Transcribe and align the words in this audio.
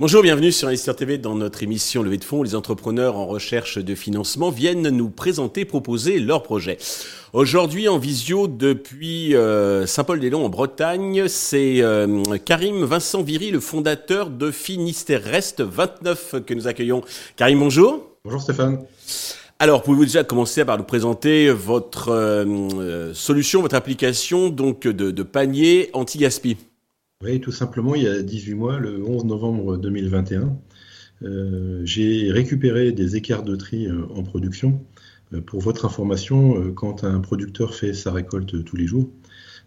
Bonjour, 0.00 0.22
bienvenue 0.22 0.52
sur 0.52 0.68
Investir 0.68 0.96
TV 0.96 1.18
dans 1.18 1.34
notre 1.34 1.62
émission 1.62 2.02
Levée 2.02 2.18
de 2.18 2.24
fonds. 2.24 2.42
Les 2.42 2.54
entrepreneurs 2.54 3.16
en 3.16 3.26
recherche 3.26 3.78
de 3.78 3.94
financement 3.94 4.50
viennent 4.50 4.88
nous 4.90 5.08
présenter, 5.08 5.64
proposer 5.64 6.18
leurs 6.18 6.42
projets. 6.42 6.76
Aujourd'hui 7.32 7.88
en 7.88 7.96
visio 7.96 8.46
depuis 8.46 9.34
euh, 9.34 9.86
Saint-Paul-des-Longs 9.86 10.44
en 10.44 10.48
Bretagne, 10.50 11.28
c'est 11.28 11.80
euh, 11.80 12.36
Karim 12.44 12.84
Vincent 12.84 13.22
Viry, 13.22 13.50
le 13.50 13.60
fondateur 13.60 14.30
de 14.30 14.50
Finistère 14.50 15.22
Reste 15.22 15.62
29 15.62 16.44
que 16.44 16.52
nous 16.52 16.66
accueillons. 16.66 17.02
Karim, 17.36 17.60
bonjour. 17.60 18.16
Bonjour 18.24 18.42
Stéphane. 18.42 18.84
Alors, 19.58 19.82
pouvez-vous 19.82 20.04
déjà 20.04 20.24
commencer 20.24 20.64
par 20.64 20.78
nous 20.78 20.84
présenter 20.84 21.50
votre 21.50 22.08
euh, 22.10 23.14
solution, 23.14 23.62
votre 23.62 23.76
application 23.76 24.50
donc 24.50 24.82
de, 24.86 25.22
panier 25.22 25.90
anti-gaspi? 25.92 26.56
Oui, 27.22 27.40
tout 27.40 27.52
simplement, 27.52 27.94
il 27.94 28.02
y 28.02 28.08
a 28.08 28.20
18 28.22 28.54
mois, 28.54 28.78
le 28.78 29.02
11 29.02 29.24
novembre 29.24 29.76
2021, 29.76 30.56
euh, 31.22 31.80
j'ai 31.84 32.30
récupéré 32.30 32.92
des 32.92 33.16
écarts 33.16 33.42
de 33.42 33.56
tri 33.56 33.86
euh, 33.86 34.04
en 34.14 34.22
production. 34.22 34.84
Euh, 35.32 35.40
pour 35.40 35.60
votre 35.60 35.84
information, 35.84 36.72
quand 36.74 37.04
un 37.04 37.20
producteur 37.20 37.74
fait 37.74 37.94
sa 37.94 38.12
récolte 38.12 38.64
tous 38.64 38.76
les 38.76 38.86
jours, 38.86 39.08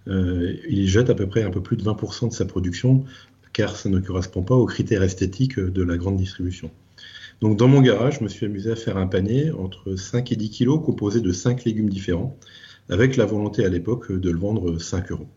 il 0.09 0.87
jette 0.87 1.09
à 1.09 1.15
peu 1.15 1.27
près 1.27 1.43
un 1.43 1.49
peu 1.49 1.61
plus 1.61 1.75
de 1.75 1.83
20% 1.83 2.29
de 2.29 2.33
sa 2.33 2.45
production, 2.45 3.03
car 3.51 3.75
ça 3.75 3.89
ne 3.89 3.99
correspond 3.99 4.41
pas 4.41 4.55
aux 4.55 4.65
critères 4.65 5.03
esthétiques 5.03 5.59
de 5.59 5.83
la 5.83 5.97
grande 5.97 6.15
distribution. 6.15 6.71
Donc 7.41 7.57
dans 7.57 7.67
mon 7.67 7.81
garage, 7.81 8.17
je 8.19 8.23
me 8.23 8.29
suis 8.29 8.45
amusé 8.45 8.71
à 8.71 8.75
faire 8.75 8.97
un 8.97 9.07
panier 9.07 9.51
entre 9.51 9.95
5 9.95 10.31
et 10.31 10.35
10 10.35 10.49
kilos 10.49 10.83
composé 10.83 11.21
de 11.21 11.31
5 11.31 11.65
légumes 11.65 11.89
différents, 11.89 12.37
avec 12.89 13.15
la 13.15 13.25
volonté 13.25 13.63
à 13.63 13.69
l'époque 13.69 14.11
de 14.11 14.29
le 14.29 14.39
vendre 14.39 14.79
5 14.79 15.11
euros. 15.11 15.27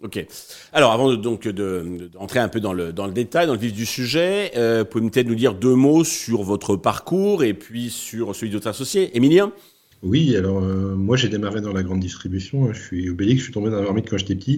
Ok. 0.00 0.24
Alors, 0.72 0.92
avant 0.92 1.10
de, 1.10 1.16
donc 1.16 1.48
d'entrer 1.48 2.38
un 2.38 2.48
peu 2.48 2.60
dans 2.60 2.72
le 2.72 2.92
dans 2.92 3.06
le 3.06 3.12
détail, 3.12 3.48
dans 3.48 3.54
le 3.54 3.58
vif 3.58 3.72
du 3.72 3.84
sujet, 3.84 4.52
euh, 4.56 4.84
pouvez-vous 4.84 5.10
peut-être 5.10 5.26
nous 5.26 5.34
dire 5.34 5.54
deux 5.54 5.74
mots 5.74 6.04
sur 6.04 6.44
votre 6.44 6.76
parcours 6.76 7.42
et 7.42 7.52
puis 7.52 7.90
sur 7.90 8.34
celui 8.36 8.50
de 8.50 8.56
votre 8.56 8.68
associé, 8.68 9.16
Emilien 9.16 9.52
oui, 10.04 10.36
alors 10.36 10.62
euh, 10.62 10.94
moi 10.94 11.16
j'ai 11.16 11.28
démarré 11.28 11.60
dans 11.60 11.72
la 11.72 11.82
grande 11.82 11.98
distribution, 11.98 12.72
je 12.72 12.80
suis 12.80 13.10
Obélix, 13.10 13.40
je 13.40 13.44
suis 13.46 13.52
tombé 13.52 13.68
dans 13.68 13.78
la 13.78 13.82
marmite 13.82 14.08
quand 14.08 14.16
j'étais 14.16 14.36
petit. 14.36 14.56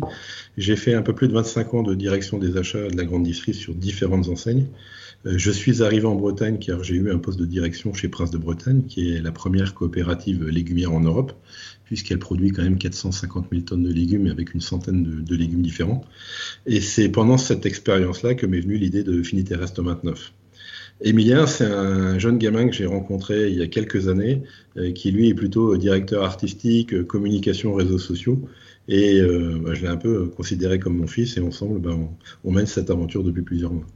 J'ai 0.59 0.77
fait 0.77 0.93
un 0.93 1.01
peu 1.01 1.15
plus 1.15 1.29
de 1.29 1.33
25 1.33 1.73
ans 1.73 1.83
de 1.83 1.95
direction 1.95 2.37
des 2.37 2.59
achats 2.59 2.91
de 2.91 2.97
la 2.97 3.05
grande 3.05 3.23
distribution 3.23 3.73
sur 3.73 3.75
différentes 3.75 4.29
enseignes. 4.29 4.67
Euh, 5.27 5.35
je 5.37 5.51
suis 5.51 5.83
arrivé 5.83 6.07
en 6.07 6.15
Bretagne 6.15 6.59
car 6.59 6.83
j'ai 6.83 6.95
eu 6.95 7.11
un 7.11 7.19
poste 7.19 7.39
de 7.39 7.45
direction 7.45 7.93
chez 7.93 8.09
Prince 8.09 8.31
de 8.31 8.39
Bretagne, 8.39 8.85
qui 8.85 9.13
est 9.13 9.21
la 9.21 9.33
première 9.33 9.75
coopérative 9.75 10.47
légumière 10.49 10.93
en 10.93 11.01
Europe, 11.01 11.33
puisqu'elle 11.85 12.19
produit 12.19 12.53
quand 12.53 12.63
même 12.63 12.79
450 12.79 13.49
000 13.51 13.63
tonnes 13.63 13.83
de 13.83 13.93
légumes 13.93 14.29
avec 14.29 14.55
une 14.55 14.61
centaine 14.61 15.23
de, 15.23 15.37
légumes 15.37 15.63
différents. 15.63 16.05
Et 16.67 16.81
c'est 16.81 17.09
pendant 17.11 17.37
cette 17.37 17.67
expérience-là 17.67 18.35
que 18.35 18.47
m'est 18.47 18.61
venue 18.61 18.79
l'idée 18.79 19.03
de 19.05 19.23
Finiterrest 19.23 19.79
29. 19.79 20.33
Emilien, 21.03 21.47
c'est 21.47 21.65
un 21.65 22.19
jeune 22.19 22.39
gamin 22.39 22.69
que 22.69 22.75
j'ai 22.75 22.87
rencontré 22.87 23.51
il 23.51 23.59
y 23.59 23.63
a 23.63 23.67
quelques 23.67 24.09
années, 24.09 24.43
euh, 24.77 24.93
qui 24.93 25.11
lui 25.11 25.29
est 25.29 25.35
plutôt 25.35 25.77
directeur 25.77 26.25
artistique, 26.25 26.93
euh, 26.95 27.05
communication, 27.05 27.75
réseaux 27.75 27.99
sociaux. 27.99 28.41
Et 28.89 29.21
bah, 29.23 29.73
je 29.75 29.83
l'ai 29.83 29.89
un 29.89 29.97
peu 29.97 30.27
considéré 30.27 30.81
comme 30.81 30.97
mon 30.97 31.07
fils 31.07 31.37
et 31.37 31.41
ensemble, 31.41 31.79
bah, 31.79 31.97
on 32.43 32.51
mène 32.51 32.67
cette 32.67 32.91
aventure 32.91 33.23
depuis 33.23 33.43
plusieurs 33.43 33.73
mois. 33.73 33.87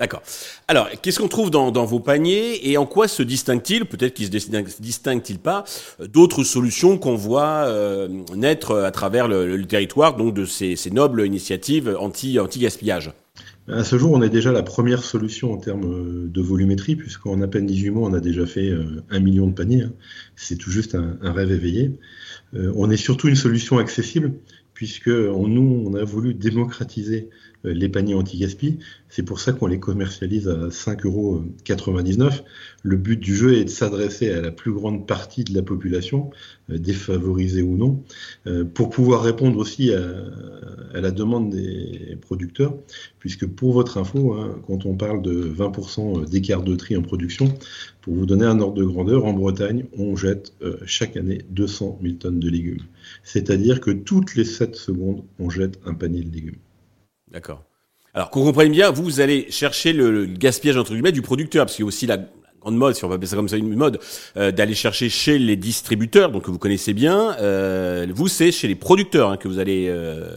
D'accord. 0.00 0.22
Alors, 0.66 0.88
qu'est-ce 1.02 1.20
qu'on 1.20 1.28
trouve 1.28 1.50
dans, 1.50 1.70
vos 1.84 2.00
paniers 2.00 2.70
et 2.70 2.78
en 2.78 2.86
quoi 2.86 3.06
se 3.06 3.22
distingue-t-il, 3.22 3.84
peut-être 3.84 4.14
qu'il 4.14 4.26
se 4.26 4.80
distingue-t-il 4.80 5.38
pas, 5.38 5.64
euh, 6.00 6.06
d'autres 6.06 6.42
solutions 6.42 6.96
qu'on 6.96 7.16
voit 7.16 7.66
euh, 7.66 8.08
naître 8.34 8.78
à 8.78 8.90
travers 8.92 9.28
le, 9.28 9.62
territoire, 9.66 10.16
donc 10.16 10.32
de 10.32 10.46
ces, 10.46 10.76
nobles 10.90 11.26
initiatives 11.26 11.94
anti-gaspillage? 12.00 13.12
À 13.68 13.84
ce 13.84 13.98
jour, 13.98 14.12
on 14.12 14.22
est 14.22 14.30
déjà 14.30 14.52
la 14.52 14.62
première 14.62 15.04
solution 15.04 15.52
en 15.52 15.58
termes 15.58 15.92
euh, 15.92 16.28
de 16.28 16.40
volumétrie, 16.40 16.96
puisqu'en 16.96 17.42
à 17.42 17.46
peine 17.46 17.66
18 17.66 17.90
mois, 17.90 18.08
on 18.08 18.14
a 18.14 18.20
déjà 18.20 18.46
fait 18.46 18.72
un 19.10 19.20
million 19.20 19.48
de 19.48 19.52
paniers. 19.52 19.82
Hein. 19.82 19.92
C'est 20.34 20.56
tout 20.56 20.70
juste 20.70 20.94
un, 20.94 21.18
rêve 21.20 21.52
éveillé. 21.52 21.92
on 22.54 22.90
est 22.90 22.96
surtout 22.96 23.28
une 23.28 23.36
solution 23.36 23.76
accessible, 23.76 24.32
puisque 24.80 25.08
nous, 25.08 25.84
on 25.86 25.94
a 25.94 26.04
voulu 26.04 26.32
démocratiser 26.32 27.28
euh, 27.28 27.49
les 27.64 27.88
paniers 27.88 28.14
anti-gaspi. 28.14 28.78
C'est 29.08 29.22
pour 29.22 29.40
ça 29.40 29.52
qu'on 29.52 29.66
les 29.66 29.80
commercialise 29.80 30.48
à 30.48 30.68
5,99 30.68 31.06
euros. 31.06 31.42
Le 32.82 32.96
but 32.96 33.18
du 33.18 33.34
jeu 33.34 33.54
est 33.54 33.64
de 33.64 33.70
s'adresser 33.70 34.30
à 34.30 34.40
la 34.40 34.50
plus 34.50 34.72
grande 34.72 35.06
partie 35.06 35.44
de 35.44 35.54
la 35.54 35.62
population, 35.62 36.30
euh, 36.70 36.78
défavorisée 36.78 37.62
ou 37.62 37.76
non, 37.76 38.02
euh, 38.46 38.64
pour 38.64 38.90
pouvoir 38.90 39.22
répondre 39.22 39.58
aussi 39.58 39.92
à, 39.92 40.00
la 40.94 41.10
demande 41.10 41.50
des 41.50 42.16
producteurs, 42.20 42.76
puisque 43.18 43.46
pour 43.46 43.72
votre 43.72 43.98
info, 43.98 44.34
hein, 44.34 44.60
quand 44.66 44.86
on 44.86 44.94
parle 44.94 45.22
de 45.22 45.32
20% 45.32 46.28
d'écart 46.28 46.62
de 46.62 46.74
tri 46.76 46.96
en 46.96 47.02
production, 47.02 47.52
pour 48.00 48.14
vous 48.14 48.26
donner 48.26 48.44
un 48.44 48.60
ordre 48.60 48.74
de 48.74 48.84
grandeur, 48.84 49.24
en 49.24 49.32
Bretagne, 49.32 49.86
on 49.96 50.16
jette 50.16 50.54
chaque 50.84 51.16
année 51.16 51.42
200 51.50 51.98
000 52.02 52.14
tonnes 52.14 52.40
de 52.40 52.48
légumes. 52.48 52.82
C'est-à-dire 53.22 53.80
que 53.80 53.90
toutes 53.90 54.34
les 54.34 54.44
7 54.44 54.74
secondes, 54.76 55.22
on 55.38 55.50
jette 55.50 55.78
un 55.84 55.94
panier 55.94 56.22
de 56.22 56.32
légumes. 56.32 56.56
D'accord. 57.30 57.64
Alors 58.12 58.30
qu'on 58.30 58.42
comprenne 58.42 58.72
bien, 58.72 58.90
vous, 58.90 59.04
vous 59.04 59.20
allez 59.20 59.46
chercher 59.50 59.92
le, 59.92 60.26
gaspillage 60.26 60.76
entre 60.76 60.92
guillemets 60.92 61.12
du 61.12 61.22
producteur, 61.22 61.66
parce 61.66 61.76
qu'il 61.76 61.84
y 61.84 61.86
a 61.86 61.88
aussi 61.88 62.06
la 62.06 62.18
grande 62.60 62.76
mode, 62.76 62.94
si 62.94 63.04
on 63.04 63.08
va 63.08 63.14
appeler 63.14 63.28
ça 63.28 63.36
comme 63.36 63.48
ça 63.48 63.56
une 63.56 63.74
mode, 63.74 64.00
euh, 64.36 64.50
d'aller 64.50 64.74
chercher 64.74 65.08
chez 65.08 65.38
les 65.38 65.56
distributeurs, 65.56 66.30
donc 66.30 66.44
que 66.44 66.50
vous 66.50 66.58
connaissez 66.58 66.92
bien. 66.92 67.36
Euh, 67.38 68.06
vous, 68.12 68.28
c'est 68.28 68.52
chez 68.52 68.68
les 68.68 68.74
producteurs 68.74 69.30
hein, 69.30 69.36
que 69.36 69.48
vous 69.48 69.58
allez. 69.58 69.86
Euh, 69.88 70.28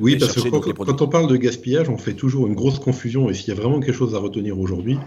oui, 0.00 0.16
parce 0.16 0.34
que 0.34 0.48
quand, 0.48 1.02
on 1.02 1.08
parle 1.08 1.28
de 1.28 1.36
gaspillage, 1.36 1.88
on 1.88 1.96
fait 1.96 2.12
toujours 2.12 2.46
une 2.46 2.54
grosse 2.54 2.78
confusion. 2.78 3.30
Et 3.30 3.34
s'il 3.34 3.48
y 3.48 3.56
a 3.56 3.60
vraiment 3.60 3.80
quelque 3.80 3.94
chose 3.94 4.14
à 4.14 4.18
retenir 4.18 4.58
aujourd'hui, 4.58 4.98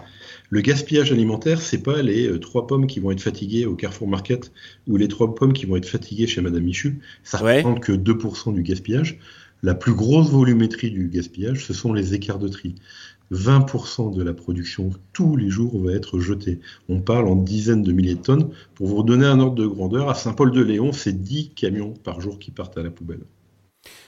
le 0.50 0.62
gaspillage 0.62 1.12
alimentaire, 1.12 1.62
c'est 1.62 1.84
pas 1.84 2.02
les 2.02 2.40
trois 2.40 2.66
pommes 2.66 2.88
qui 2.88 3.00
vont 3.00 3.12
être 3.12 3.22
fatiguées 3.22 3.68
au 3.68 3.76
Carrefour 3.76 4.08
Market 4.08 4.52
ou 4.88 4.98
les 4.98 5.08
trois 5.08 5.36
pommes 5.36 5.54
qui 5.54 5.68
vont 5.68 5.76
être 5.76 5.88
fatiguées 5.88 6.26
chez 6.26 6.42
Madame 6.42 6.64
Michu. 6.64 7.02
Ça 7.24 7.38
ne 7.38 7.44
représente 7.44 7.82
que 7.82 7.92
2% 7.92 8.56
du 8.56 8.64
gaspillage. 8.64 9.20
La 9.62 9.76
plus 9.76 9.94
grosse 9.94 10.30
volumétrie 10.30 10.92
du 10.92 11.10
gaspillage, 11.10 11.66
ce 11.66 11.74
sont 11.74 11.94
les 11.94 12.14
écarts 12.14 12.40
de 12.40 12.48
tri. 12.48 12.76
20% 13.32 14.16
de 14.16 14.24
la 14.24 14.34
production 14.34 14.90
tous 15.14 15.36
les 15.36 15.50
jours 15.50 15.80
va 15.84 15.94
être 15.94 16.20
jetée. 16.20 16.60
On 16.88 17.02
parle 17.02 17.28
en 17.28 17.36
dizaines 17.36 17.84
de 17.84 17.92
milliers 17.92 18.16
de 18.16 18.22
tonnes. 18.22 18.50
Pour 18.76 18.88
vous 18.88 18.96
redonner 18.96 19.26
un 19.26 19.40
ordre 19.40 19.56
de 19.56 19.68
grandeur, 19.68 20.10
à 20.10 20.16
Saint-Paul-de-Léon, 20.16 20.94
c'est 20.94 21.22
10 21.22 21.50
camions 21.50 21.94
par 22.04 22.22
jour 22.22 22.40
qui 22.40 22.52
partent 22.52 22.78
à 22.78 22.84
la 22.84 22.90
poubelle. 22.90 23.22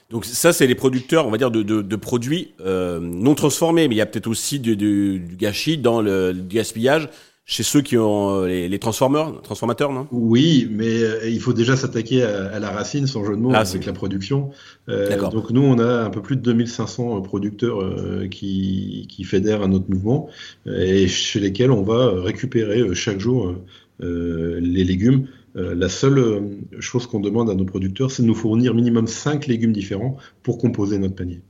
Donc 0.09 0.25
ça, 0.25 0.51
c'est 0.51 0.67
les 0.67 0.75
producteurs, 0.75 1.25
on 1.25 1.31
va 1.31 1.37
dire, 1.37 1.51
de, 1.51 1.95
produits 1.95 2.53
euh, 2.59 2.99
non 2.99 3.33
transformés, 3.33 3.87
mais 3.87 3.95
il 3.95 3.97
y 3.97 4.01
a 4.01 4.05
peut-être 4.05 4.27
aussi 4.27 4.59
du, 4.59 5.23
gâchis 5.37 5.77
dans 5.77 6.01
le 6.01 6.33
gaspillage 6.33 7.07
chez 7.51 7.63
ceux 7.63 7.81
qui 7.81 7.97
ont 7.97 8.43
euh, 8.43 8.47
les, 8.47 8.79
transformeurs, 8.79 9.41
transformateurs, 9.41 9.91
non? 9.91 10.07
Oui, 10.13 10.69
mais 10.71 11.03
euh, 11.03 11.29
il 11.29 11.41
faut 11.41 11.51
déjà 11.51 11.75
s'attaquer 11.75 12.23
à, 12.23 12.59
la 12.59 12.69
racine, 12.69 13.07
sans 13.07 13.25
jeu 13.25 13.35
de 13.35 13.41
mots, 13.41 13.51
ah, 13.53 13.59
avec 13.59 13.85
la 13.85 13.91
production. 13.91 14.51
Euh, 14.87 15.29
donc 15.29 15.51
nous, 15.51 15.61
on 15.61 15.77
a 15.77 16.05
un 16.05 16.09
peu 16.09 16.21
plus 16.21 16.37
de 16.37 16.41
2500 16.41 17.21
producteurs 17.21 17.83
qui, 18.29 19.05
qui 19.09 19.23
fédèrent 19.25 19.63
à 19.63 19.67
notre 19.67 19.89
mouvement 19.89 20.29
et 20.65 21.09
chez 21.09 21.41
lesquels 21.41 21.71
on 21.71 21.83
va 21.83 22.21
récupérer 22.21 22.95
chaque 22.95 23.19
jour 23.19 23.53
les 23.99 24.83
légumes. 24.83 25.27
la 25.55 25.89
seule 25.89 26.41
chose 26.79 27.05
qu'on 27.05 27.19
demande 27.19 27.49
à 27.49 27.55
nos 27.55 27.65
producteurs, 27.65 28.11
c'est 28.11 28.23
de 28.23 28.27
nous 28.27 28.35
fournir 28.35 28.73
minimum 28.73 29.07
5 29.07 29.47
légumes 29.47 29.73
différents 29.73 30.15
pour 30.41 30.57
composer 30.57 30.97
notre 30.99 31.15
panier. 31.15 31.41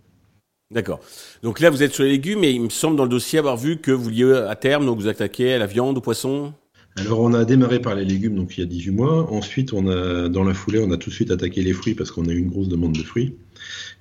D'accord. 0.72 1.02
Donc 1.44 1.60
là, 1.60 1.70
vous 1.70 1.84
êtes 1.84 1.94
sur 1.94 2.04
les 2.04 2.12
légumes 2.12 2.44
et 2.44 2.52
il 2.52 2.62
me 2.62 2.70
semble 2.70 2.96
dans 2.96 3.04
le 3.04 3.10
dossier 3.10 3.40
avoir 3.40 3.58
vu 3.58 3.78
que 3.78 3.92
vous 3.92 4.04
vouliez 4.04 4.34
à 4.34 4.56
terme 4.56 4.86
donc 4.86 5.00
vous 5.00 5.08
attaquez 5.08 5.54
à 5.54 5.58
la 5.58 5.68
viande, 5.68 5.98
au 5.98 6.02
poisson. 6.02 6.54
Alors 6.98 7.22
on 7.22 7.34
a 7.34 7.46
démarré 7.46 7.80
par 7.80 7.96
les 7.96 8.04
légumes 8.04 8.36
donc 8.36 8.58
il 8.58 8.62
y 8.62 8.64
a 8.64 8.66
18 8.66 8.92
mois. 8.92 9.32
Ensuite, 9.32 9.74
on 9.74 9.88
a 9.88 10.30
dans 10.30 10.44
la 10.44 10.54
foulée, 10.54 10.80
on 10.80 10.92
a 10.92 10.98
tout 10.98 11.10
de 11.10 11.16
suite 11.16 11.32
attaqué 11.32 11.62
les 11.62 11.74
fruits 11.74 11.94
parce 11.94 12.12
qu'on 12.12 12.26
a 12.26 12.32
eu 12.32 12.38
une 12.38 12.50
grosse 12.50 12.68
demande 12.68 12.94
de 12.94 13.04
fruits. 13.04 13.36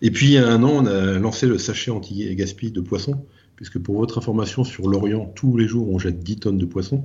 Et 0.03 0.11
puis 0.11 0.27
il 0.27 0.33
y 0.33 0.39
a 0.39 0.49
un 0.49 0.63
an, 0.63 0.85
on 0.85 0.87
a 0.87 1.19
lancé 1.19 1.47
le 1.47 1.59
sachet 1.59 1.91
anti-gaspi 1.91 2.71
de 2.71 2.81
poisson 2.81 3.25
puisque 3.61 3.79
pour 3.79 3.99
votre 3.99 4.17
information, 4.17 4.65
sur 4.65 4.89
l'Orient, 4.89 5.31
tous 5.35 5.59
les 5.59 5.69
jours, 5.69 5.93
on 5.93 5.99
jette 5.99 6.21
10 6.21 6.37
tonnes 6.37 6.57
de 6.57 6.65
poissons. 6.65 7.05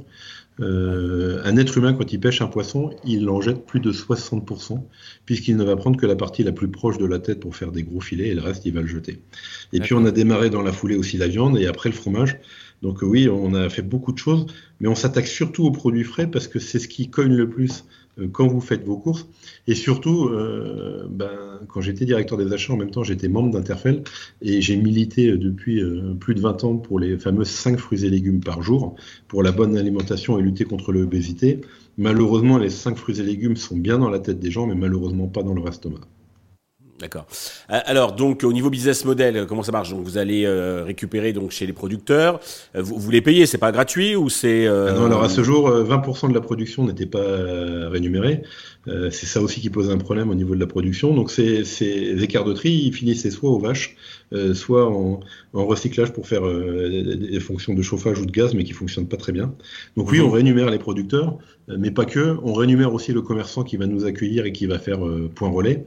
Euh, 0.61 1.41
un 1.43 1.57
être 1.57 1.77
humain, 1.77 1.93
quand 1.93 2.13
il 2.13 2.19
pêche 2.19 2.41
un 2.41 2.47
poisson, 2.47 2.91
il 3.03 3.27
en 3.29 3.41
jette 3.41 3.65
plus 3.65 3.79
de 3.79 3.91
60%, 3.91 4.81
puisqu'il 5.25 5.57
ne 5.57 5.63
va 5.63 5.75
prendre 5.75 5.97
que 5.97 6.05
la 6.05 6.15
partie 6.15 6.43
la 6.43 6.51
plus 6.51 6.69
proche 6.69 6.97
de 6.97 7.05
la 7.05 7.19
tête 7.19 7.39
pour 7.41 7.55
faire 7.55 7.71
des 7.71 7.83
gros 7.83 7.99
filets, 7.99 8.29
et 8.29 8.35
le 8.35 8.41
reste, 8.41 8.65
il 8.65 8.73
va 8.73 8.81
le 8.81 8.87
jeter. 8.87 9.19
Et 9.73 9.79
puis, 9.79 9.93
on 9.93 10.05
a 10.05 10.11
démarré 10.11 10.49
dans 10.49 10.61
la 10.61 10.71
foulée 10.71 10.95
aussi 10.95 11.17
la 11.17 11.27
viande, 11.27 11.57
et 11.57 11.67
après 11.67 11.89
le 11.89 11.95
fromage. 11.95 12.39
Donc 12.81 13.01
oui, 13.01 13.29
on 13.29 13.53
a 13.53 13.69
fait 13.69 13.81
beaucoup 13.81 14.11
de 14.11 14.17
choses, 14.17 14.45
mais 14.79 14.87
on 14.87 14.95
s'attaque 14.95 15.27
surtout 15.27 15.65
aux 15.65 15.71
produits 15.71 16.03
frais, 16.03 16.27
parce 16.27 16.47
que 16.47 16.59
c'est 16.59 16.79
ce 16.79 16.87
qui 16.87 17.09
cogne 17.09 17.35
le 17.35 17.49
plus 17.49 17.85
quand 18.31 18.47
vous 18.47 18.61
faites 18.61 18.83
vos 18.85 18.97
courses. 18.97 19.27
Et 19.67 19.75
surtout, 19.75 20.29
ben, 21.09 21.59
quand 21.67 21.81
j'étais 21.81 22.05
directeur 22.05 22.37
des 22.37 22.51
achats, 22.53 22.73
en 22.73 22.77
même 22.77 22.91
temps, 22.91 23.03
j'étais 23.03 23.27
membre 23.27 23.51
d'Interfel 23.51 24.03
et 24.41 24.61
j'ai 24.61 24.77
milité 24.77 25.37
depuis 25.37 25.81
plus 26.19 26.35
de 26.35 26.41
20 26.41 26.63
ans 26.63 26.77
pour 26.77 26.99
les 26.99 27.17
fameux 27.17 27.43
5 27.43 27.77
fruits 27.77 28.05
et 28.05 28.09
légumes 28.09 28.41
par 28.41 28.61
jour, 28.61 28.95
pour 29.27 29.43
la 29.43 29.51
bonne 29.51 29.77
alimentation 29.77 30.39
et 30.39 30.41
lutter 30.41 30.63
contre 30.65 30.91
l'obésité. 30.91 31.61
Malheureusement, 31.97 32.57
les 32.57 32.69
5 32.69 32.97
fruits 32.97 33.19
et 33.19 33.23
légumes 33.23 33.57
sont 33.57 33.77
bien 33.77 33.97
dans 33.97 34.09
la 34.09 34.19
tête 34.19 34.39
des 34.39 34.51
gens, 34.51 34.67
mais 34.67 34.75
malheureusement 34.75 35.27
pas 35.27 35.43
dans 35.43 35.53
leur 35.53 35.67
estomac. 35.67 36.01
D'accord. 36.99 37.27
Euh, 37.71 37.79
alors 37.85 38.13
donc 38.13 38.45
au 38.45 38.53
niveau 38.53 38.69
business 38.69 39.03
model, 39.03 39.45
comment 39.47 39.63
ça 39.63 39.73
marche? 39.73 39.89
Donc 39.89 40.03
vous 40.03 40.17
allez 40.17 40.45
euh, 40.45 40.85
récupérer 40.85 41.33
donc 41.33 41.51
chez 41.51 41.65
les 41.65 41.73
producteurs, 41.73 42.39
euh, 42.73 42.81
vous, 42.81 42.97
vous, 42.97 43.11
les 43.11 43.21
payez, 43.21 43.45
c'est 43.45 43.57
pas 43.57 43.73
gratuit 43.73 44.15
ou 44.15 44.29
c'est 44.29 44.65
ah 44.67 44.93
Non, 44.93 45.05
alors 45.05 45.23
à 45.23 45.29
ce 45.29 45.43
jour, 45.43 45.69
20% 45.69 46.29
de 46.29 46.33
la 46.33 46.39
production 46.39 46.85
n'était 46.85 47.05
pas 47.05 47.19
rémunérée. 47.89 48.43
c'est 48.85 49.25
ça 49.25 49.41
aussi 49.41 49.59
qui 49.59 49.69
pose 49.69 49.89
un 49.89 49.97
problème 49.97 50.29
au 50.29 50.35
niveau 50.35 50.55
de 50.55 50.59
la 50.59 50.67
production. 50.67 51.13
Donc 51.13 51.31
ces, 51.31 51.65
ces 51.65 52.23
écarts 52.23 52.45
de 52.45 52.53
tri, 52.53 52.71
ils 52.71 52.93
finissaient 52.93 53.31
soit 53.31 53.49
aux 53.49 53.59
vaches, 53.59 53.97
soit 54.53 54.89
en, 54.89 55.19
en, 55.53 55.65
recyclage 55.65 56.13
pour 56.13 56.27
faire 56.27 56.43
des 56.43 57.39
fonctions 57.41 57.73
de 57.73 57.81
chauffage 57.81 58.19
ou 58.19 58.25
de 58.25 58.31
gaz, 58.31 58.53
mais 58.53 58.63
qui 58.63 58.73
fonctionnent 58.73 59.07
pas 59.07 59.17
très 59.17 59.33
bien. 59.33 59.53
Donc 59.97 60.11
oui, 60.11 60.19
mhm. 60.19 60.25
on 60.25 60.29
rémunère 60.29 60.69
les 60.69 60.79
producteurs, 60.79 61.37
mais 61.67 61.91
pas 61.91 62.05
que. 62.05 62.37
On 62.43 62.53
rémunère 62.53 62.93
aussi 62.93 63.11
le 63.11 63.21
commerçant 63.21 63.63
qui 63.63 63.75
va 63.75 63.85
nous 63.85 64.05
accueillir 64.05 64.45
et 64.45 64.53
qui 64.53 64.65
va 64.65 64.79
faire 64.79 64.99
point 65.35 65.49
relais. 65.49 65.85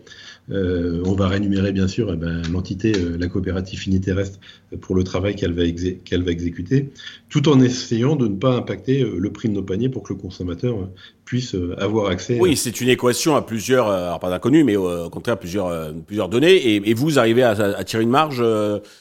Euh, 0.50 0.97
on 1.04 1.14
va 1.14 1.28
rémunérer 1.28 1.72
bien 1.72 1.88
sûr 1.88 2.12
eh 2.12 2.16
ben, 2.16 2.42
l'entité, 2.52 2.92
euh, 2.96 3.16
la 3.18 3.28
coopérative 3.28 3.78
Finiterrestre, 3.78 4.38
pour 4.80 4.94
le 4.94 5.04
travail 5.04 5.34
qu'elle 5.34 5.52
va, 5.52 5.62
exécuter, 5.64 6.90
tout 7.28 7.48
en 7.48 7.60
essayant 7.60 8.16
de 8.16 8.28
ne 8.28 8.36
pas 8.36 8.54
impacter 8.54 9.02
euh, 9.02 9.16
le 9.18 9.32
prix 9.32 9.48
de 9.48 9.54
nos 9.54 9.62
paniers 9.62 9.88
pour 9.88 10.02
que 10.02 10.12
le 10.12 10.18
consommateur 10.18 10.88
puisse 11.24 11.54
avoir 11.76 12.10
accès. 12.10 12.38
Oui, 12.40 12.56
c'est 12.56 12.80
une 12.80 12.88
équation 12.88 13.36
à 13.36 13.42
plusieurs, 13.42 13.88
alors 13.88 14.18
pas 14.18 14.30
d'inconnus, 14.30 14.64
mais 14.64 14.76
au 14.76 15.10
contraire 15.10 15.38
plusieurs, 15.38 15.92
plusieurs 16.06 16.30
données, 16.30 16.76
et, 16.76 16.94
vous 16.94 17.18
arrivez 17.18 17.42
à, 17.42 17.84
tirer 17.84 18.02
une 18.02 18.08
marge 18.08 18.42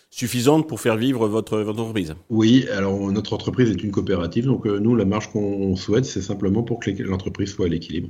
suffisante 0.09 0.67
pour 0.67 0.81
faire 0.81 0.97
vivre 0.97 1.29
votre, 1.29 1.59
votre, 1.59 1.79
entreprise? 1.79 2.15
Oui, 2.29 2.65
alors 2.75 3.09
notre 3.13 3.31
entreprise 3.31 3.69
est 3.69 3.81
une 3.81 3.91
coopérative, 3.91 4.45
donc 4.45 4.65
nous, 4.65 4.93
la 4.93 5.05
marge 5.05 5.31
qu'on 5.31 5.77
souhaite, 5.77 6.03
c'est 6.03 6.21
simplement 6.21 6.63
pour 6.63 6.81
que 6.81 6.91
l'entreprise 7.01 7.53
soit 7.53 7.67
à 7.67 7.69
l'équilibre. 7.69 8.09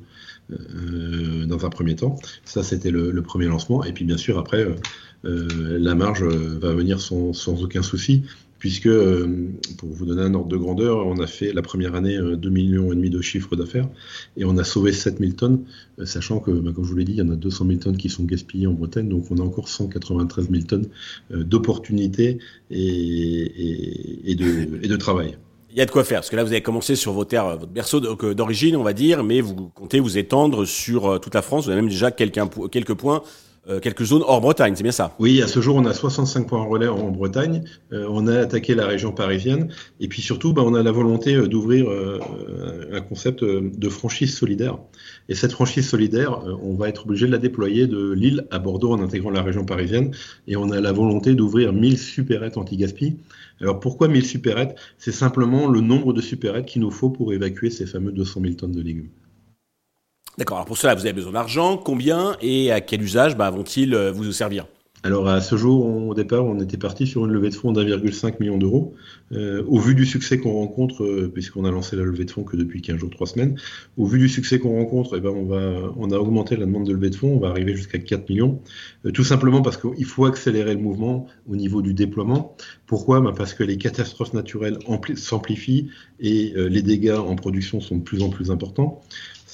Euh, 0.52 1.46
dans 1.46 1.66
un 1.66 1.70
premier 1.70 1.96
temps. 1.96 2.18
Ça, 2.46 2.64
c'était 2.64 2.92
le, 2.92 3.22
premier 3.22 3.48
lancement. 3.48 3.84
Et 3.84 3.92
puis, 3.92 4.06
bien 4.06 4.16
sûr, 4.16 4.38
après, 4.38 4.64
euh, 4.64 4.76
euh, 5.26 5.78
la 5.78 5.94
marge 5.94 6.24
va 6.24 6.74
venir 6.74 7.02
sans, 7.02 7.34
sans 7.34 7.64
aucun 7.64 7.82
souci 7.82 8.24
puisque, 8.60 8.90
pour 9.78 9.90
vous 9.90 10.08
donner 10.08 10.24
un 10.24 10.34
ordre 10.34 10.48
de 10.48 10.58
grandeur, 10.58 11.06
on 11.06 11.20
a 11.20 11.28
fait 11.28 11.54
la 11.54 11.62
première 11.62 11.94
année 11.94 12.18
2 12.18 12.50
millions 12.50 12.92
et 12.92 12.96
demi 12.96 13.12
de 13.12 13.22
chiffre 13.22 13.56
d'affaires 13.56 13.88
et 14.36 14.46
on 14.46 14.58
a 14.58 14.64
sauvé 14.64 14.94
7000 14.94 15.36
tonnes, 15.36 15.64
sachant 16.06 16.40
que, 16.40 16.50
bah, 16.50 16.72
comme 16.74 16.84
je 16.84 16.90
vous 16.90 16.96
l'ai 16.96 17.06
dit, 17.06 17.12
il 17.12 17.20
y 17.20 17.22
en 17.22 17.30
a 17.30 17.36
200 17.36 17.68
000 17.68 17.80
tonnes 17.80 17.98
qui 17.98 18.10
sont 18.10 18.24
gaspillées 18.24 18.66
en 18.66 18.74
Bretagne, 18.74 19.10
donc 19.10 19.30
on 19.30 19.38
a 19.38 19.44
encore 19.44 19.70
193 19.70 20.50
000 20.50 20.64
tonnes 20.64 20.88
d'opportunités 21.30 22.40
et, 22.72 24.32
et, 24.32 24.34
de, 24.34 24.84
et 24.84 24.88
de 24.88 24.96
travail 24.96 25.38
il 25.72 25.78
y 25.78 25.82
a 25.82 25.86
de 25.86 25.92
quoi 25.92 26.04
faire. 26.04 26.20
Parce 26.20 26.30
que 26.30 26.36
là, 26.36 26.44
vous 26.44 26.52
avez 26.52 26.62
commencé 26.62 26.96
sur 26.96 27.12
vos 27.12 27.26
terres, 27.26 27.58
votre 27.58 27.72
berceau 27.72 28.02
euh, 28.04 28.34
d'origine, 28.34 28.76
on 28.76 28.84
va 28.84 28.94
dire, 28.94 29.24
mais 29.24 29.42
vous 29.42 29.70
comptez 29.70 30.00
vous 30.00 30.18
étendre 30.18 30.66
sur 30.66 31.08
euh, 31.08 31.18
toute 31.20 31.36
la 31.36 31.42
France. 31.42 31.66
Vous 31.66 31.72
avez 31.72 31.82
même 31.82 31.90
déjà 31.90 32.12
quelques, 32.12 32.94
points 32.94 33.22
euh, 33.70 33.82
quelques 33.82 34.06
zones 34.06 34.24
hors 34.26 34.40
Bretagne, 34.40 34.76
c'est 34.78 34.84
bien 34.84 34.94
ça? 34.94 35.14
Oui, 35.20 35.42
à 35.42 35.48
ce 35.48 35.60
jour, 35.60 35.76
on 35.76 35.84
a 35.86 35.94
65 35.94 36.48
points 36.48 36.62
en 36.62 36.70
relais 36.70 36.88
en 36.88 37.12
Bretagne. 37.12 37.64
on 37.92 38.28
a 38.28 38.40
attaqué 38.40 38.76
la 38.76 38.88
région 38.88 39.12
parisienne. 39.12 39.70
Et 40.00 40.08
puis 40.08 40.22
surtout, 40.22 40.54
bah, 40.54 40.62
on 40.66 40.74
a 40.74 40.82
la 40.82 40.92
volonté 40.92 41.36
d'ouvrir 41.48 41.88
un 42.94 43.02
concept 43.02 43.44
de 43.44 43.90
franchise 43.90 44.36
solidaire. 44.36 44.78
Et 45.28 45.36
cette 45.36 45.52
franchise 45.52 45.88
solidaire, 45.88 46.40
on 46.64 46.76
va 46.76 46.88
être 46.88 47.06
obligé 47.06 47.28
de 47.28 47.32
la 47.32 47.40
déployer 47.40 47.88
de 47.88 48.14
Lille 48.14 48.48
à 48.52 48.60
Bordeaux 48.60 48.94
en 48.94 49.02
intégrant 49.02 49.32
la 49.32 49.42
région 49.42 49.66
parisienne. 49.66 50.12
Et 50.48 50.56
on 50.56 50.72
a 50.72 50.80
la 50.80 50.94
volonté 50.94 51.36
d'ouvrir 51.36 51.74
1000 51.74 51.98
supérettes 51.98 52.56
anti-gaspi 52.56 53.18
alors 53.62 53.80
pourquoi 53.80 54.08
1000 54.08 54.26
supérettes? 54.26 54.76
C'est 54.98 55.12
simplement 55.12 55.68
le 55.68 55.82
nombre 55.82 56.14
de 56.14 56.22
supérettes 56.22 56.66
qu'il 56.66 56.82
nous 56.82 56.92
faut 56.92 57.10
pour 57.10 57.34
évacuer 57.34 57.70
ces 57.70 57.86
fameux 57.86 58.12
200 58.12 58.42
000 58.42 58.54
tonnes 58.54 58.72
de 58.72 58.82
légumes. 58.82 59.10
D'accord, 60.38 60.58
alors 60.58 60.68
pour 60.68 60.78
cela, 60.78 60.94
vous 60.94 61.02
avez 61.02 61.14
besoin 61.14 61.32
d'argent. 61.32 61.78
Combien 61.78 62.38
et 62.42 62.72
à 62.72 62.80
quel 62.80 63.02
usage 63.02 63.36
bah, 63.36 63.50
vont-ils 63.50 63.96
euh, 63.96 64.12
vous 64.12 64.32
servir? 64.32 64.68
Alors 65.08 65.30
à 65.30 65.40
ce 65.40 65.56
jour, 65.56 65.86
au 65.86 66.14
départ, 66.14 66.44
on 66.44 66.60
était 66.60 66.76
parti 66.76 67.08
sur 67.08 67.26
une 67.26 67.32
levée 67.32 67.50
de 67.50 67.56
fonds 67.56 67.72
d'1,5 67.72 68.42
million 68.42 68.58
d'euros. 68.58 68.94
Euh, 69.32 69.64
au 69.66 69.80
vu 69.80 69.96
du 69.96 70.06
succès 70.06 70.38
qu'on 70.38 70.52
rencontre, 70.52 71.06
euh, 71.06 71.32
puisqu'on 71.34 71.64
a 71.64 71.72
lancé 71.72 71.96
la 71.96 72.04
levée 72.04 72.26
de 72.26 72.32
fonds 72.32 72.44
que 72.44 72.58
depuis 72.58 72.82
15 72.82 72.98
jours, 72.98 73.10
3 73.10 73.28
semaines, 73.28 73.58
au 73.96 74.06
vu 74.06 74.20
du 74.20 74.28
succès 74.28 74.60
qu'on 74.60 74.76
rencontre, 74.76 75.16
eh 75.16 75.22
ben 75.22 75.30
on, 75.30 75.46
va, 75.46 75.94
on 75.96 76.12
a 76.12 76.18
augmenté 76.18 76.58
la 76.58 76.66
demande 76.66 76.86
de 76.86 76.92
levée 76.92 77.10
de 77.10 77.16
fonds, 77.16 77.36
on 77.36 77.40
va 77.40 77.48
arriver 77.48 77.74
jusqu'à 77.74 78.00
4 78.00 78.28
millions, 78.28 78.62
euh, 79.06 79.12
tout 79.12 79.24
simplement 79.24 79.62
parce 79.62 79.78
qu'il 79.78 80.04
faut 80.04 80.26
accélérer 80.26 80.74
le 80.74 80.82
mouvement 80.82 81.28
au 81.48 81.56
niveau 81.56 81.82
du 81.82 81.94
déploiement. 81.94 82.58
Pourquoi? 82.86 83.22
Ben 83.22 83.32
Parce 83.32 83.54
que 83.54 83.64
les 83.64 83.78
catastrophes 83.78 84.34
naturelles 84.34 84.78
s'amplifient 85.16 85.88
et 86.20 86.54
les 86.56 86.82
dégâts 86.82 87.16
en 87.18 87.36
production 87.36 87.80
sont 87.80 87.98
de 87.98 88.04
plus 88.04 88.22
en 88.24 88.30
plus 88.30 88.52
importants 88.52 89.02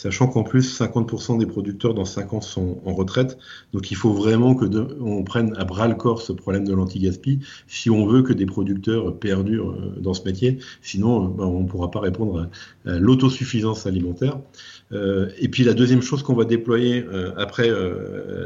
sachant 0.04 0.28
qu'en 0.28 0.44
plus 0.44 0.82
50% 0.82 1.38
des 1.38 1.46
producteurs 1.46 1.94
dans 1.94 2.04
5 2.04 2.34
ans 2.34 2.42
sont 2.42 2.82
en 2.84 2.94
retraite. 2.94 3.38
Donc 3.72 3.90
il 3.90 3.96
faut 3.96 4.12
vraiment 4.12 4.54
que 4.54 4.66
on 5.00 5.24
prenne 5.24 5.56
à 5.56 5.64
bras 5.64 5.88
le 5.88 5.96
corps 5.96 6.22
ce 6.22 6.34
problème 6.34 6.68
de 6.68 6.74
l'anti-gaspi 6.74 7.40
si 7.68 7.90
on 7.90 8.06
veut 8.06 8.22
que 8.22 8.34
des 8.34 8.46
producteurs 8.46 9.18
perdurent 9.18 9.72
euh, 9.72 9.96
dans 10.02 10.14
ce 10.14 10.26
métier. 10.26 10.60
Sinon, 10.82 11.24
euh, 11.24 11.28
ben, 11.30 11.46
on 11.46 11.62
ne 11.62 11.68
pourra 11.68 11.90
pas 11.90 12.02
répondre 12.02 12.50
à, 12.86 13.00
l'autosuffisance 13.00 13.86
alimentaire. 13.86 14.40
Euh, 14.92 15.30
et 15.40 15.48
puis 15.48 15.64
la 15.64 15.74
deuxième 15.74 16.02
chose 16.02 16.22
qu'on 16.22 16.36
va 16.36 16.44
déployer 16.44 17.06
après 17.38 17.72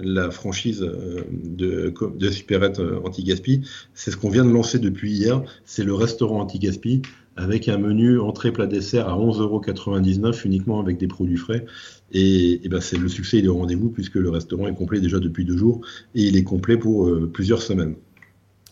la 0.04 0.30
franchise 0.30 0.82
de, 0.82 1.92
de 1.92 2.30
Superette 2.30 2.80
anti-gaspi, 3.04 3.68
c'est 3.96 4.12
ce 4.12 4.18
qu'on 4.18 4.30
vient 4.30 4.46
de 4.46 4.52
lancer 4.52 4.78
depuis 4.78 5.12
hier, 5.12 5.42
c'est 5.66 5.84
le 5.84 5.96
restaurant 5.96 6.42
anti-gaspi 6.42 7.02
avec 7.38 7.70
un 7.70 7.78
menu 7.78 8.20
entrée 8.20 8.52
plat 8.52 8.68
dessert 8.68 9.08
à 9.08 9.16
11,99€ 9.18 10.46
uniquement 10.46 10.80
avec 10.80 10.98
des 10.98 11.08
produits 11.08 11.38
frais. 11.38 11.66
Et, 12.12 12.62
ben 12.70 12.82
c'est 12.82 12.98
le 12.98 13.08
succès 13.08 13.40
il 13.40 13.46
est 13.46 13.50
au 13.50 13.58
rendez-vous 13.58 13.90
puisque 13.90 14.16
le 14.16 14.30
restaurant 14.30 14.68
est 14.68 14.76
complet 14.76 15.00
déjà 15.00 15.20
depuis 15.20 15.46
deux 15.46 15.58
jours 15.58 15.82
et 16.16 16.24
il 16.24 16.36
est 16.36 16.44
complet 16.44 16.78
pour 16.78 17.08
euh, 17.08 17.30
plusieurs 17.32 17.62
semaines. 17.62 17.96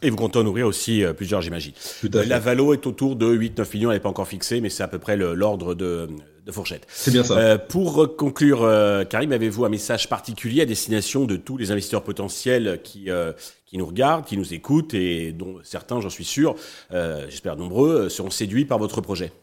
Et 0.01 0.09
vous 0.09 0.18
comptez 0.18 0.39
en 0.39 0.45
ouvrir 0.45 0.68
aussi 0.68 1.03
euh, 1.03 1.13
plusieurs, 1.13 1.42
j'imagine. 1.42 1.74
La 2.12 2.39
Valo 2.39 2.74
est 2.74 2.86
autour 2.86 3.15
de 3.15 3.25
8-9 3.25 3.74
millions, 3.74 3.92
elle 3.92 3.97
n'est 3.97 4.01
pas 4.01 4.09
encore 4.09 4.27
fixée, 4.27 4.62
mais 4.62 4.69
c'est 4.69 4.83
à 4.83 4.88
peu 4.88 5.00
près 5.00 5.15
l'ordre 5.18 5.74
de, 5.74 6.09
de, 6.45 6.51
fourchette. 6.51 6.86
C'est 6.89 7.12
bien 7.12 7.24
ça. 7.24 7.38
Euh, 7.38 7.57
pour 7.57 8.15
conclure, 8.18 8.69
Karim, 9.09 9.31
avez-vous 9.31 9.65
un 9.65 9.69
message 9.69 10.09
particulier 10.09 10.62
à 10.62 10.65
destination 10.65 11.25
de 11.25 11.38
tous 11.38 11.57
les 11.57 11.71
investisseurs 11.71 12.03
potentiels 12.03 12.81
qui, 12.83 13.09
qui 13.75 13.77
nous 13.77 13.86
regardent, 13.86 14.25
qui 14.25 14.38
nous 14.38 14.53
écoutent 14.53 14.94
et 14.94 15.31
dont 15.33 15.57
certains, 15.63 16.00
j'en 16.00 16.09
suis 16.09 16.24
sûr, 16.24 16.56
euh, 16.94 17.25
j'espère 17.30 17.57
nombreux, 17.57 18.07
seront 18.09 18.30
séduits 18.30 18.63
par 18.63 18.77
votre 18.77 19.01
projet? 19.01 19.33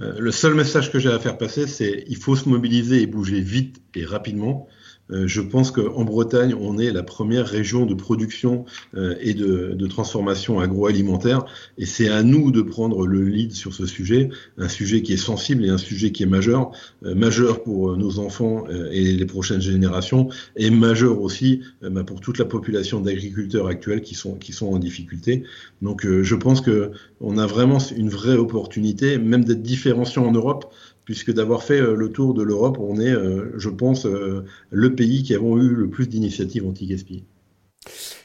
Euh, 0.00 0.14
Le 0.18 0.32
seul 0.32 0.54
message 0.54 0.90
que 0.90 0.98
j'ai 0.98 1.10
à 1.10 1.18
faire 1.18 1.38
passer, 1.38 1.66
c'est 1.66 2.04
il 2.08 2.16
faut 2.16 2.36
se 2.36 2.48
mobiliser 2.48 3.02
et 3.02 3.06
bouger 3.06 3.40
vite 3.40 3.80
et 3.94 4.04
rapidement. 4.04 4.68
Euh, 5.10 5.26
je 5.26 5.40
pense 5.40 5.70
qu'en 5.70 6.04
Bretagne, 6.04 6.54
on 6.54 6.78
est 6.78 6.92
la 6.92 7.02
première 7.02 7.46
région 7.46 7.86
de 7.86 7.94
production 7.94 8.64
euh, 8.96 9.14
et 9.20 9.34
de, 9.34 9.86
transformation 9.88 10.60
agroalimentaire, 10.60 11.46
et 11.78 11.86
c'est 11.86 12.08
à 12.08 12.22
nous 12.22 12.50
de 12.50 12.60
prendre 12.60 13.06
le 13.06 13.22
lead 13.24 13.52
sur 13.52 13.72
ce 13.72 13.86
sujet, 13.86 14.28
un 14.58 14.68
sujet 14.68 15.00
qui 15.02 15.14
est 15.14 15.16
sensible 15.16 15.64
et 15.64 15.70
un 15.70 15.78
sujet 15.78 16.12
qui 16.12 16.24
est 16.24 16.26
majeur, 16.26 16.72
euh, 17.04 17.14
majeur 17.14 17.62
pour 17.62 17.96
nos 17.96 18.18
enfants 18.18 18.66
et 18.90 19.12
les 19.12 19.24
prochaines 19.24 19.62
générations, 19.62 20.28
et 20.56 20.70
majeur 20.70 21.22
aussi 21.22 21.62
bah, 21.80 22.04
pour 22.04 22.20
toute 22.20 22.36
la 22.36 22.44
population 22.44 23.00
d'agriculteurs 23.00 23.66
actuels 23.66 24.02
qui 24.02 24.14
sont, 24.14 24.34
qui 24.34 24.52
sont 24.52 24.66
en 24.66 24.78
difficulté. 24.78 25.44
Donc 25.80 26.06
je 26.06 26.34
pense 26.34 26.60
que 26.60 26.90
on 27.20 27.38
a 27.38 27.46
vraiment 27.46 27.78
une 27.78 28.10
vraie 28.10 28.36
opportunité, 28.36 29.16
même 29.18 29.44
d'être 29.44 29.62
différenciant 29.62 30.26
en 30.26 30.32
Europe, 30.32 30.72
puisque 31.08 31.32
d'avoir 31.32 31.62
fait 31.62 31.80
euh, 31.80 31.94
le 31.94 32.12
tour 32.12 32.34
de 32.34 32.42
l'Europe, 32.42 32.76
on 32.78 33.00
est, 33.00 33.08
euh, 33.10 33.50
je 33.56 33.70
pense, 33.70 34.04
euh, 34.04 34.44
le 34.70 34.94
pays 34.94 35.22
qui 35.22 35.34
avons 35.34 35.56
eu 35.56 35.70
le 35.70 35.88
plus 35.88 36.06
d'initiatives 36.06 36.66
anti-gaspi. 36.66 37.24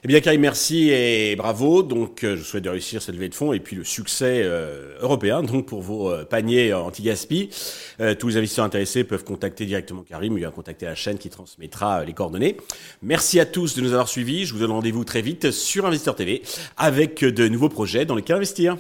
Eh 0.04 0.08
bien, 0.10 0.20
Karim, 0.20 0.42
merci 0.42 0.90
et 0.90 1.38
bravo. 1.38 1.82
Donc, 1.82 2.20
je 2.24 2.44
souhaite 2.44 2.66
de 2.66 2.70
réussir 2.70 3.02
cette 3.02 3.16
levée 3.16 3.30
de 3.30 3.36
fonds 3.36 3.54
et 3.54 3.62
puis 3.62 3.78
le 3.78 3.86
succès 3.86 4.46
européen 5.00 5.44
donc 5.44 5.66
pour 5.66 5.82
vos 5.82 6.12
paniers 6.26 6.74
anti-gaspi. 6.74 7.52
tous 8.20 8.28
les 8.28 8.36
investisseurs 8.36 8.66
intéressés 8.66 9.06
peuvent 9.06 9.24
contacter 9.24 9.66
directement 9.66 10.02
Karim, 10.02 10.38
va 10.38 10.50
contacter 10.50 10.86
la 10.86 10.96
chaîne 10.96 11.18
qui 11.18 11.30
transmettra 11.30 12.04
les 12.04 12.12
coordonnées. 12.12 12.58
Merci 13.02 13.40
à 13.40 13.46
tous 13.46 13.76
de 13.76 13.82
nous 13.82 13.94
avoir 13.94 14.10
suivis. 14.10 14.46
Je 14.46 14.54
vous 14.54 14.60
donne 14.60 14.72
rendez-vous 14.72 15.06
très 15.06 15.22
vite 15.22 15.52
sur 15.52 15.86
Investeur 15.86 16.18
TV 16.18 16.42
avec 16.76 17.24
de 17.24 17.48
nouveaux 17.48 17.70
projets 17.70 18.04
dans 18.04 18.16
lesquels 18.16 18.36
investir. 18.36 18.76